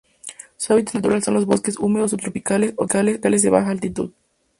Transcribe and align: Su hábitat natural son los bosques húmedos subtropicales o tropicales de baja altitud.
Su 0.57 0.73
hábitat 0.73 0.95
natural 0.95 1.21
son 1.21 1.35
los 1.35 1.45
bosques 1.45 1.77
húmedos 1.77 2.09
subtropicales 2.09 2.73
o 2.75 2.87
tropicales 2.87 3.43
de 3.43 3.49
baja 3.51 3.69
altitud. 3.69 4.09